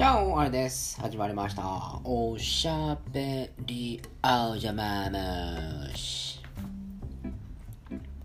[0.00, 0.98] じゃあ、あれです。
[0.98, 2.00] 始まりました。
[2.04, 6.40] おしゃべりあおじゃまむし。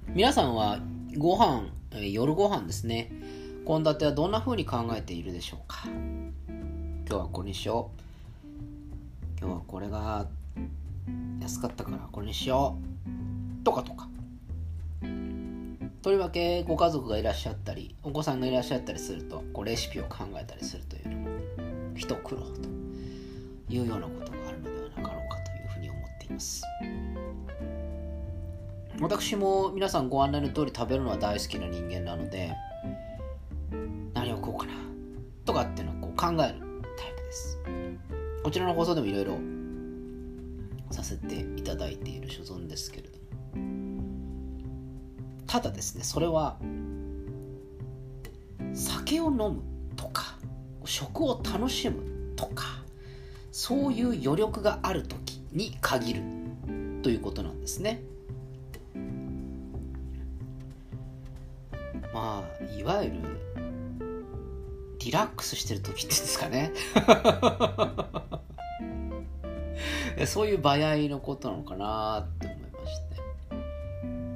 [0.07, 0.79] 皆さんは
[1.17, 1.67] ご飯、
[2.13, 3.11] 夜ご飯ですね。
[3.67, 5.89] 献立はどんな風に考えているでしょうか？
[5.89, 7.91] 今日はこれにしよ
[9.37, 9.41] う。
[9.41, 10.27] 今日はこれが
[11.41, 12.77] 安かったからこれにしよ
[13.61, 13.65] う。
[13.65, 14.07] とかとか。
[16.05, 21.29] とりわけご家族がいらっしゃったりお子さんがいらっしゃったりするとこうレシピを考えたりするというのも
[21.95, 22.69] 一苦労と
[23.69, 26.61] いうようなことがあるのではなかろうかというふうに思っています。
[29.01, 32.53] 私も皆さんご案内の通り食べるのは大好きな人間なので
[34.13, 34.73] 何を食おうかな
[35.43, 36.59] とかっていうのをこう考える
[36.95, 37.57] タイプです。
[38.43, 39.39] こちらの放送でもいろいろ
[40.91, 43.24] させていただいている所存ですけれども
[45.47, 46.57] ただですねそれは
[48.73, 49.63] 酒を飲む
[49.95, 50.37] とか
[50.85, 52.03] 食を楽しむ
[52.35, 52.83] とか
[53.51, 56.21] そういう余力がある時に限る
[57.01, 58.01] ということなんですね。
[62.13, 63.15] まあいわゆる
[64.99, 66.71] リラックスしてる時っていうんですかね。
[70.25, 70.77] そういう場合
[71.09, 72.44] のことなのかなっ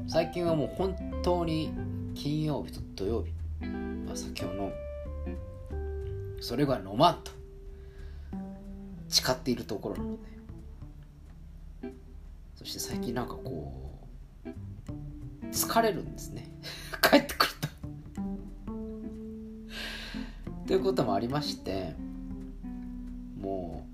[0.09, 1.71] 最近はもう本当に
[2.15, 3.31] 金曜日と土曜日、
[3.67, 4.73] まあ、酒を飲む
[6.41, 7.31] それが飲まんと
[9.07, 10.29] 誓っているところなので。
[12.55, 13.71] そして最近なんかこ
[14.45, 14.49] う
[15.45, 16.49] 疲れるんですね。
[17.07, 17.67] 帰ってくると。
[20.67, 21.95] ということもありまして
[23.39, 23.85] も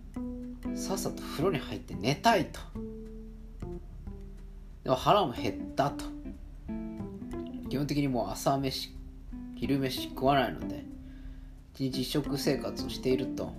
[0.74, 2.85] うさっさと風呂に入って寝たいと。
[4.86, 6.06] でも腹も減ったと。
[7.70, 8.96] 基本的にもう朝飯
[9.56, 10.86] 昼飯食わないので
[11.74, 13.52] 一日一食生活をしていると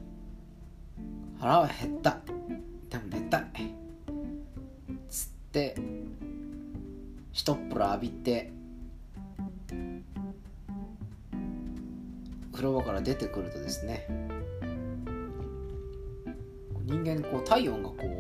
[1.39, 2.19] 腹は減った。
[2.89, 3.45] でも寝たい
[5.11, 5.75] つって
[7.33, 8.53] 一っ風呂浴びて
[12.53, 14.07] 風呂場から出てくるとですね
[16.85, 18.16] 人間こう体温がこう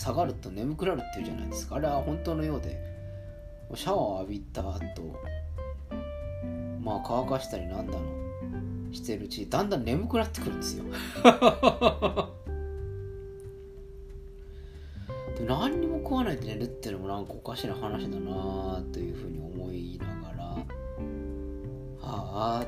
[0.00, 1.76] 下がると眠くなるっていうじゃないですか。
[1.76, 2.90] あれは本当のようで。
[3.74, 4.80] シャワー浴びた後
[6.82, 8.00] まあ乾かしたりなんだの
[8.92, 10.84] してるうちだんだん眠くなってくるんですよ。
[15.38, 20.44] で何にも食わないで寝るっていうのもなんかおかしな話だなというふうに思いながら
[22.00, 22.66] はあ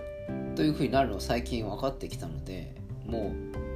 [0.54, 3.71] というふうになるのを最近分かってきたのでもう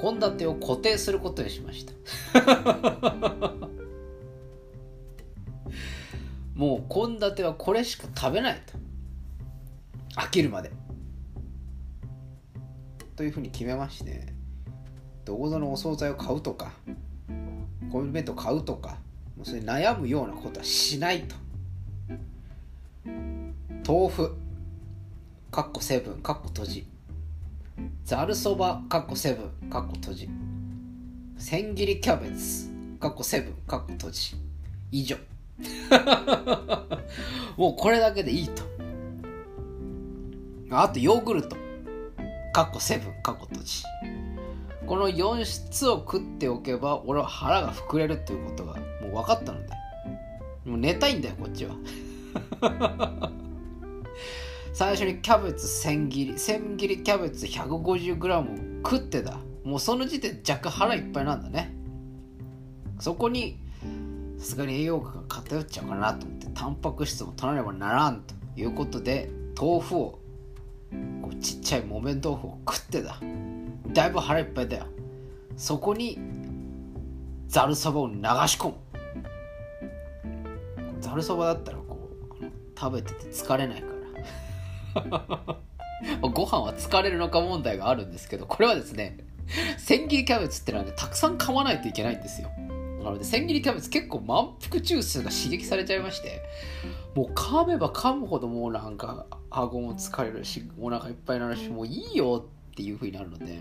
[0.00, 1.92] 献立を固定することにしました。
[6.54, 8.78] もう献立はこれしか食べないと。
[10.20, 10.72] 飽きるまで。
[13.14, 14.32] というふうに決めまして
[15.24, 16.70] どこぞのお惣菜を買うとか
[17.90, 18.90] コンビニ弁当買うとか
[19.36, 21.34] もうそれ悩むようなことはしないと。
[23.86, 24.36] 豆腐
[25.50, 26.86] かっこセブンかっこ閉じ
[28.08, 30.30] ざるそばかっこセブンかっこ閉じ。
[31.36, 34.34] 千切りキャベツかっこセブンかっこ閉じ。
[34.90, 35.18] 以上。
[37.58, 38.62] もうこれだけでいいと。
[40.70, 41.54] あとヨーグルト
[42.54, 43.82] かっこセブンかっこ閉じ。
[44.86, 49.68] この4つを食っておけば俺は腹が膨れるっていうことがもう分かったので。
[50.64, 51.74] もう寝たいんだよこっちは。
[54.78, 58.46] 最初にキャベツ千切り千切りキャベツ 150g を
[58.84, 61.74] 食ってだもうその時点で若干腹いっぱいなんだね。
[63.00, 63.58] そこに
[64.38, 69.28] さすがに栄養価が偏っちゃうかなと思ってタンパク質も取らねばならんということで
[69.60, 70.20] 豆腐を
[71.22, 73.20] こうちっちゃい木綿豆腐を食ってだ
[73.88, 74.86] だいぶ腹いっぱいだよ。
[75.56, 76.20] そこに
[77.48, 78.20] ざるそばを流し
[78.56, 78.74] 込む。
[81.00, 82.44] ざるそばだったらこう
[82.78, 83.97] 食べてて疲れないから。
[86.20, 89.18] ご飯は疲れるのか問題があるんですけどこれはですね
[89.78, 92.50] 千切りキャベツってのはねたくさん噛まないといけないんですよ。
[93.02, 96.42] なので千切りキャベツ結構満腹中枢が刺激されちゃいまして
[97.14, 103.60] もう噛めば噛むほどもうなんか顎も疲れるしお腹いっぱいになるしもういいよっていう風になるので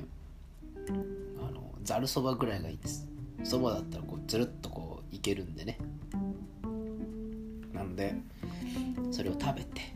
[1.88, 3.08] ざるそばぐらいがいいです。
[3.46, 5.78] そばだったらこうずるっとこういけるんでね。
[7.72, 8.14] なので
[9.10, 9.94] それを食べて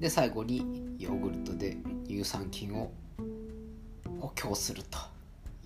[0.00, 1.76] で最後にヨーグルトで
[2.08, 2.90] 乳酸菌を
[4.18, 4.98] 補強すると。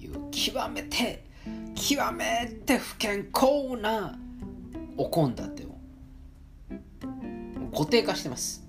[0.04, 1.24] いう極めて
[1.74, 4.18] 極めて不健康な
[4.96, 5.74] お献立を
[7.72, 8.62] 固定化してます。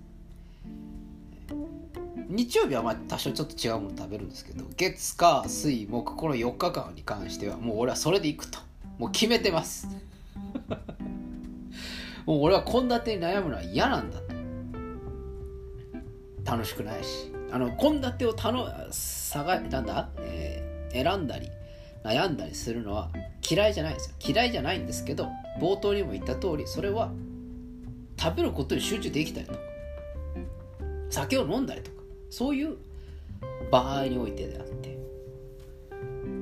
[2.27, 8.59] 日曜日はまあ多少ちょっと違うもの食べるんですけど月火水木この4日間に関してはもう俺はそれでいくと。
[8.97, 9.87] もう決めてます。
[12.25, 14.24] もう俺は献立に悩むのは嫌なんだと
[16.45, 21.49] 楽しくないしあの献立をたの探なんだ、えー、選んだり
[22.03, 23.09] 悩んだりするのは
[23.49, 24.15] 嫌いじゃないですよ。
[24.19, 27.11] 嫌いじゃないんですけど冒頭にも言った通りそれは
[28.17, 29.59] 食べることに集中できたりとか
[31.09, 31.97] 酒を飲んだりとか
[32.29, 32.77] そういう
[33.71, 34.97] 場合においてであって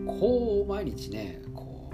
[0.05, 1.91] こう毎日ねこ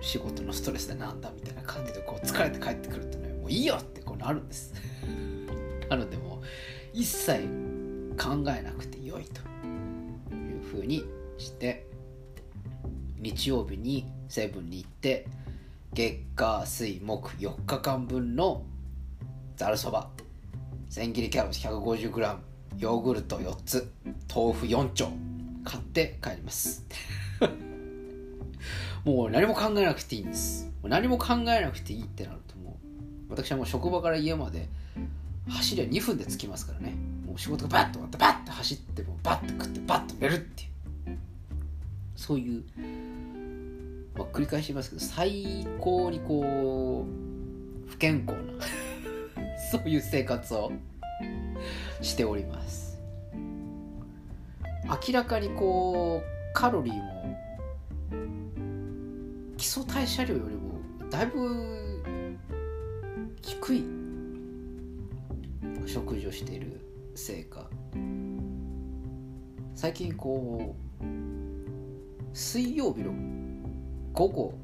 [0.00, 4.72] う仕事のストレスでなんだみたいな感じでこう疲れて帰ってくるとねもういいよってこうなるんです。
[5.88, 6.44] なのでもう
[6.98, 7.46] 一切
[8.18, 9.40] 考えなくてよいと。
[10.34, 11.04] いうふうに
[11.38, 11.86] して
[13.20, 15.28] 日曜日にセブンに行って
[15.94, 18.64] 月火水木4日間分の
[19.54, 20.10] ざるそば。
[20.88, 22.36] 千切りキャベツ 150g
[22.78, 23.92] ヨーグルト4つ
[24.34, 25.08] 豆腐4丁
[25.64, 26.84] 買って帰ります。
[29.04, 30.68] もう何も考えなくていいんです。
[30.82, 32.76] 何も考えなくていいってなるとも
[33.28, 34.68] う私はもう職場から家まで
[35.48, 36.94] 走りは2分で着きますからね。
[37.26, 41.18] もう仕事がバッと終わってバッと走ってもうバッと食ってバッと寝るっていう。
[42.16, 42.64] そういう、
[44.16, 48.64] まあ、繰り返しますけど最高にこう不健康な
[49.70, 50.72] そういう生活を
[52.02, 52.98] しております。
[55.06, 57.38] 明らかにこうカロリーも
[59.56, 60.80] 基礎代謝量よりも
[61.10, 62.42] だいぶ
[63.42, 63.97] 低い。
[65.88, 66.80] 食事をしている
[67.14, 67.68] せいか。
[69.74, 71.04] 最近こう
[72.36, 73.12] 水曜日の
[74.12, 74.54] 午後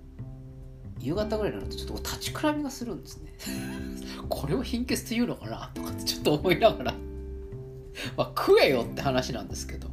[1.00, 3.32] 夕方ぐらいになるとちょっと立ちくらみがするんですね。
[4.28, 6.94] これを貧血というのかなとかってちょっと思いながら。
[8.16, 9.88] まあ食えよって話なんですけど。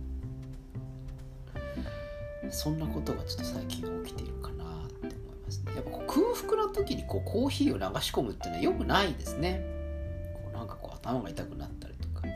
[2.49, 5.73] そんなことがちょっと最近起きているかなって思いますね。
[5.75, 9.70] やっぱ空腹の時にこうコーヒーを流し込むっていうのはよくないですね。
[11.01, 12.27] 頭が痛くなったりとかこ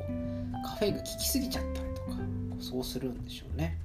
[0.00, 2.18] うカフェインが効きすぎちゃったりとか
[2.60, 3.78] そうするんでしょうね。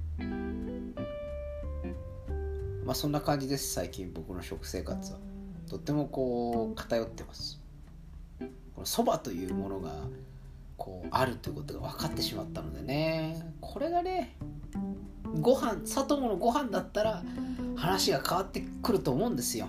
[2.84, 5.18] まあそんな感じです最近僕の食生活は。
[5.68, 7.60] とってもこう偏ってます。
[8.74, 9.92] このそばというものが
[10.76, 13.52] こうあるということが分かってしまったのでね。
[13.60, 14.36] これがね
[15.40, 17.22] ご飯佐藤のご飯だったら
[17.76, 19.68] 話が変わってくると思うんですよ。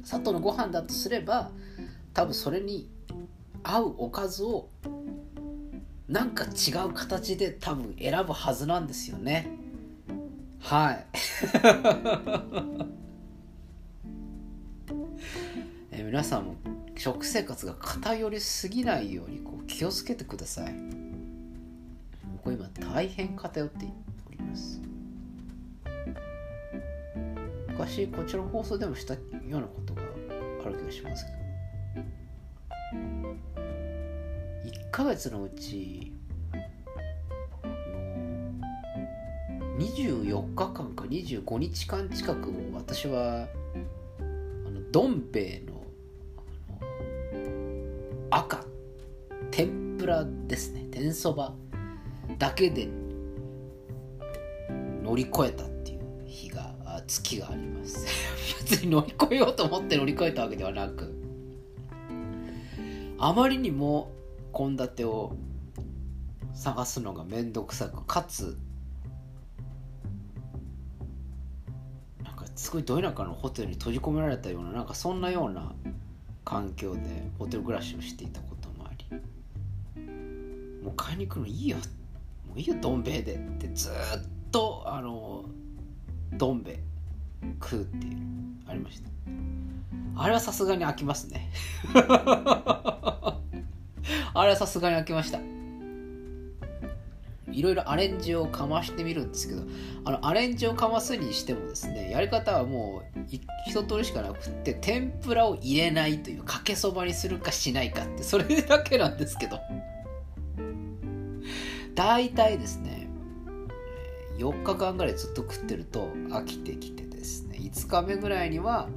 [0.00, 1.50] 佐藤のご飯だとすれば
[2.16, 2.88] 多分それに
[3.62, 4.70] 合うおかずを
[6.08, 9.50] なんか違う形で多分選ぶはずなんですよね。
[10.58, 11.06] はい。
[15.92, 16.56] え皆さんも
[16.96, 20.74] 食生活が偏りすぎないようにこう気をつけてください。
[22.38, 23.84] 僕今大変偏って
[24.26, 24.80] おります。
[27.68, 29.20] 昔こちらの放送でもしたよ
[29.50, 30.00] うなことが
[30.64, 31.45] ある気がしますけど。
[34.96, 36.10] ヶ月のうち
[39.78, 43.46] 24日間か25日間近く私は
[44.66, 45.84] あのどん兵衛の
[48.30, 48.64] 赤
[49.50, 50.86] 天ぷらですね。
[50.90, 51.52] 天そば
[52.38, 52.88] だけで
[55.02, 56.74] 乗り越えたっていう日が
[57.06, 58.06] 月があります。
[58.70, 61.14] 別に乗り越えようと思って乗り越えたわけではなく
[63.18, 64.15] あまりにも
[64.56, 65.36] 献立を
[66.54, 68.56] 探すのが面倒くさくかつ
[72.24, 75.74] なんかすごいど田舎のホテルに閉じ込められたようななんかそんなような
[76.46, 77.00] 環境で
[77.38, 80.02] ホテル暮らしをしていたこともあり
[80.82, 81.76] もう買いに行くのいいよ
[82.48, 83.92] もういいよどん兵衛でってずっ
[84.50, 85.44] とあの
[86.32, 86.78] どん兵衛
[87.62, 88.16] 食うっていう
[88.66, 89.10] ありました。
[90.18, 91.52] あれはさすがに飽きますね。
[94.38, 95.40] あれはさすがに飽きました。
[97.52, 99.62] いろいろアレンジをかましてみるんですけど
[100.04, 103.20] あのアレンジをかますにしてもですねやり方はもう
[103.66, 109.58] 一通りしかなくって天ぷらを入れないというかけそばにするかしないかってそれだけなんですけど。
[111.96, 113.08] 大体ですね
[114.38, 118.88] 4日間ぐらいずっと食ってると飽きてきてですね5日目ぐらいには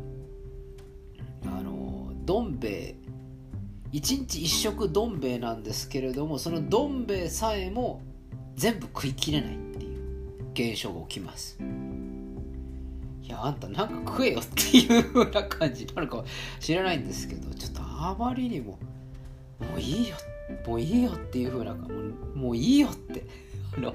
[1.46, 2.96] あのどん兵衛
[3.91, 8.01] 1日1食どん兵衛なんですけれどもそのどん兵衛さえも
[8.55, 11.58] 全部食いきれないっていう現象が起きます。
[13.24, 16.24] いやあんたなんか食えよっていう風な感じなるか
[16.60, 18.79] 知らないんですけどちょっとあまりにも
[19.60, 20.15] もういいよ
[20.65, 23.24] もういいよっていう風なもうもういいよって
[23.77, 23.93] あの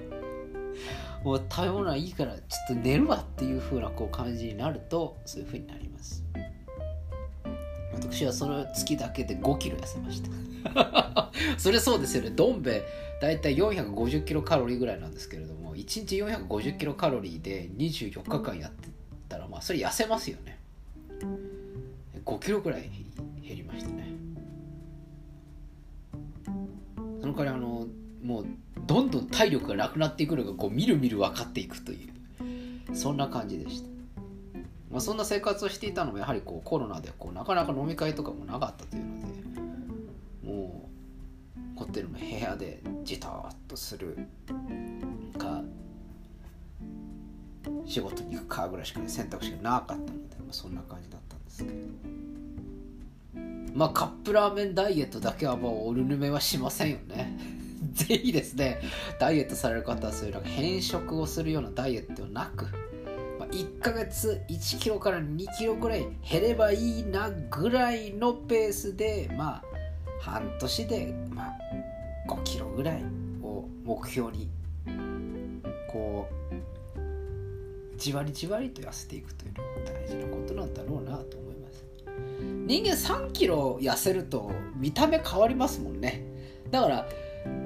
[1.24, 6.22] もう食べ物はいいからちょっと寝るわっていう風なこう感じになるとそういう風になります。
[7.94, 11.30] 私はその月だけで5キロ痩せました。
[11.58, 12.30] それそうですよね。
[12.30, 12.82] どん兵衛
[13.20, 18.88] 大体450キロカロリーぐらいなんですけれども1日450キロカロリーで24日間やって
[19.28, 20.58] たらまあそれ痩せますよね。
[22.24, 22.90] 5キロぐらい
[23.46, 24.12] 減りましたね。
[27.20, 27.86] その代わりあの
[28.22, 28.46] もう
[28.86, 32.08] どんどん体力がなくなっていくのがこうみるみる分かっていくとい
[32.90, 33.88] うそんな感じでした、
[34.94, 39.20] まあ、そんな生活をしていたのもやはりこうコロナでこうなかなか飲み会とかもなかったというの
[39.52, 39.60] で
[40.44, 40.88] も
[41.76, 44.16] うホテルの部屋でじとっとする
[45.36, 45.62] か
[47.84, 51.76] 仕事に行くかぐらいしか選択肢がなかったので、まあ、そんな感じだったんですけど
[53.74, 57.36] まあカップラーメンダイエットだけはもうおるぬめはしませんよね。
[57.94, 58.80] ぜひですね
[59.18, 62.66] ダイエットされる方はそういうなんか変色をするようなダイエットはなく、
[63.54, 69.62] 1ヶ月1キロから2キロぐらい減ればいいなぐらいのペースでまあ
[70.20, 71.52] 半年で、まあ、
[72.28, 73.04] 5キロぐらい
[73.42, 74.50] を目標に
[75.92, 81.84] こうじわりじわりと痩せていくというのが大事なことなんだろうなと思います
[82.66, 86.24] 人間3キロ痩せると見た目変わりますもんね。
[86.70, 87.06] だから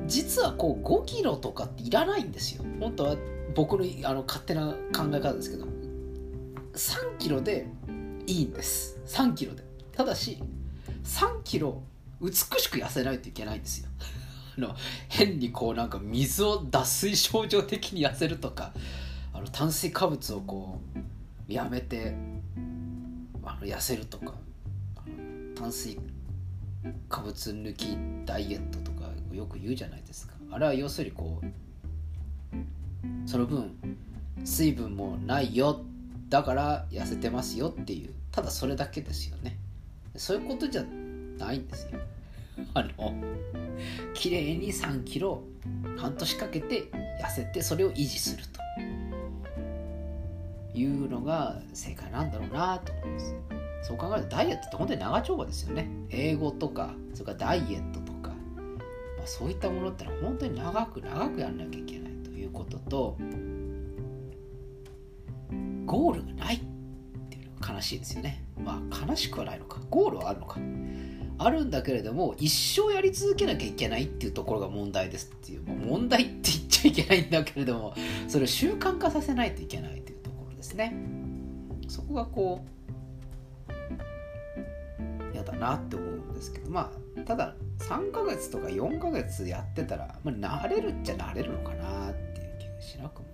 [0.06, 2.64] 実はこう5キロとかっていらないんですよ。
[2.80, 3.16] 本当は
[3.54, 5.77] 僕のあの勝手な考え方ですけど。
[6.78, 7.66] 3キロで
[8.28, 8.98] いいんです。
[9.06, 9.64] 3キロで。
[9.92, 10.40] ただし
[11.02, 11.82] 3キロ
[12.20, 13.88] 美しく痩せないといけないんですよ。
[14.56, 14.76] あの
[15.08, 18.72] 変にこうなんか水を脱水症状的に痩せるとか
[19.32, 20.80] あの炭水化物をこ
[21.48, 22.14] うやめて
[23.42, 24.34] あの痩せるとか
[25.56, 25.98] 炭水
[27.08, 30.34] 化物抜きダイエットとかよく言うじゃないですか。
[30.52, 33.76] あれは要するにこうその分
[34.44, 35.84] 水分もないよ
[36.28, 38.12] だから痩せてますよっていう。
[38.32, 39.58] ただそれだけですよね。
[40.16, 40.84] そういうことじゃ
[41.38, 41.98] ないんですよ。
[42.74, 43.14] あの
[44.14, 45.42] 綺麗に3キロ
[45.96, 46.90] 半年かけて
[47.22, 48.58] 痩せてそれを維持すると。
[50.74, 53.34] いうのが正解なんだろうなと思います。
[53.82, 55.90] そう考えるとダイエットって本当に長丁場ですよね。
[56.10, 58.34] 英語とかそれからダイエットとか、ま
[59.24, 63.16] あ、そういったものってのは本当に長く長くやらなきゃいけないということと
[65.88, 66.60] ゴールがないっ
[67.30, 68.44] ていうのが悲しいですよね。
[68.62, 69.80] まあ悲しくはないのか。
[69.90, 70.60] ゴールはあるのか。
[71.40, 77.94] あるんだけれども一生やり続けなきゃいけないっていうところが問題ですっていう、まあ、問題って言っちゃいけないんだけれども
[78.26, 80.94] それを習慣化させないといけないというところですね。
[81.86, 82.64] そこがこ
[83.68, 86.70] う嫌だなって思うんですけど。
[86.70, 90.34] まあただ3ヶ月とか4ヶ月やってたら、まあ、
[90.66, 93.28] 慣れるっちゃ慣れるのかなっていう気がしなくも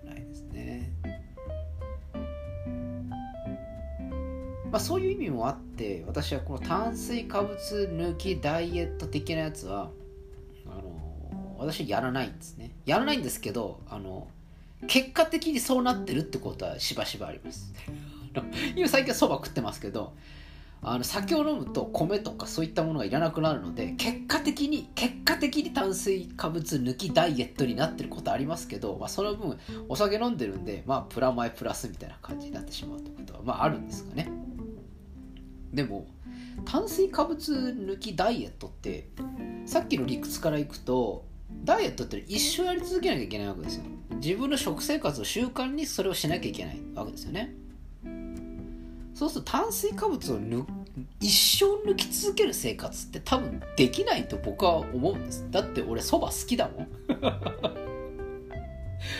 [4.75, 9.89] まあ、そういう意味もあって私はこの炭水化物抜きダイエット的なやつは
[10.65, 14.27] あの私はやらないんですねやらないんですけどあの
[14.87, 17.73] 結果的にそうなってるってことはしばしばあります
[18.75, 20.11] 今最近そば食ってますけど
[20.81, 34.44] あの酒を飲むと米とかそういったものがいらなくなるので結果的に結果的に炭水化物抜きダイエットになってることありますけど、まあ、その分お酒飲んでるんで、まあ、プラマイプラスみたいな感じになってしまうということは、まあ、あるんですかね。
[35.75, 36.07] でも
[36.63, 39.09] 炭水化物抜きダイエットって
[39.65, 41.25] さっきの理屈からいくと
[41.63, 43.83] ダイエットって一生やり続けなきゃいけないわけですよ。
[44.15, 47.53] 自分の食生活を習慣にそれをしなきゃいけないわけですよね。
[49.13, 50.65] そうすると炭水化物を抜
[51.19, 55.47] 一生抜き続ける生活って多分できないと僕は思うんです。
[55.51, 56.87] だって俺そば好きだもん。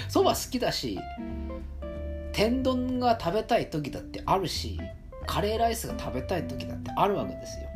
[0.10, 1.00] そば好きだし
[2.32, 4.80] 天丼が食べたい時だってあるし
[5.26, 7.70] カレーライスが食べたい時だってあるわけですよ。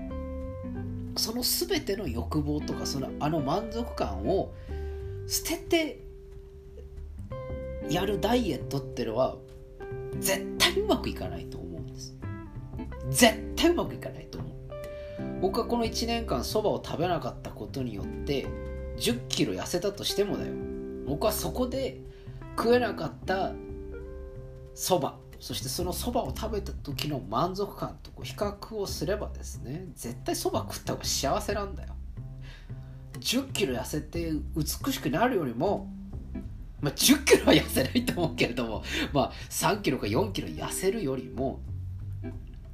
[1.17, 4.53] その全ての欲望とかそのあの満足感を
[5.27, 5.99] 捨てて
[7.89, 9.35] やるダイエットってのは
[10.19, 12.15] 絶対うまくいかないと思うんです。
[13.09, 14.51] 絶対うまくいかないと思う。
[15.41, 18.45] 僕はこの1年間そばを食べなかったことによって
[18.97, 20.53] 1 0キロ痩せたとしてもだよ。
[21.05, 22.01] 僕はそこで
[22.57, 23.53] 食えなかった
[24.75, 31.95] そばそしてそのそばを食べた時の満足感とこう比較をすればですね絶対そば食った方が幸せなんだよ。
[33.19, 35.89] 1 0キロ痩せて美しくなるよりも
[36.81, 41.59] まあ、10キロは痩せないと思うけれども、まあ、3キロか4キロ痩せるよりも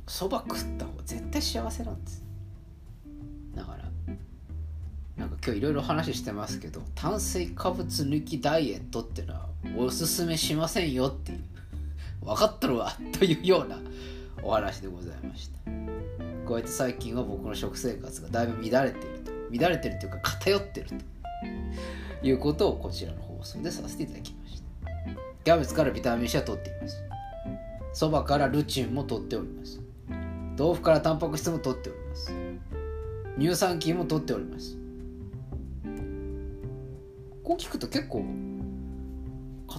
[0.07, 2.23] そば食った方が絶対幸せなんです。
[3.55, 3.89] だから
[5.17, 11.43] なんか今日いろいろ話してますけど炭水化物抜きダイエットっていうのはおすすめしませんよっていう。
[12.25, 13.79] 分かっとるわというような
[14.41, 15.59] お話でございました。
[16.45, 19.31] こうやって最近は僕の食生活がだいぶ乱れていると。
[19.51, 20.95] 乱れてるというか偏ってると。
[22.23, 24.65] いうことをこちらの放送でさせていただきました。
[25.43, 26.97] キャベツからビタミン C は取っています。
[27.93, 29.79] そばからルチンも取っております。
[30.57, 32.33] 豆腐からタンパク質も取っております。
[33.37, 34.77] 乳酸菌も取っております。
[37.43, 38.25] こう聞くと結構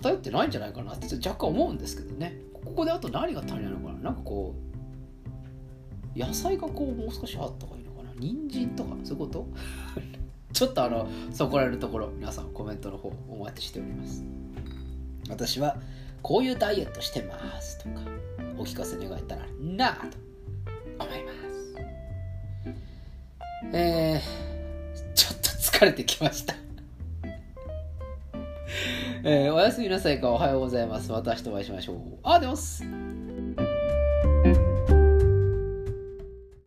[0.01, 2.37] 偏ってないんじゃないかなって若干思うんですけどね。
[2.53, 3.99] ここであと何が足りないのかな？
[4.01, 4.55] なんかこ
[6.15, 8.11] う野菜がこうもう少しあった方がいいのかな？
[8.19, 8.97] 人参とか？
[9.05, 9.47] そういうこと？
[10.53, 14.25] ちょっとあのそこられるところ皆さんコメントの方お待ちしております。
[15.29, 15.77] 私は
[16.23, 18.01] こういうダイエットしてますとか
[18.59, 19.95] お聞かせ願えたらなあ
[20.99, 21.37] と思います。
[23.73, 26.55] えー、ちょっと疲れてきました。
[29.29, 31.11] えー、おやすみなさいかおはようございます。
[31.11, 31.97] また明日お会いしましょう。
[32.23, 32.85] あ、でます。